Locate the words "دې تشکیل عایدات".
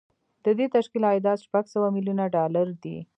0.57-1.39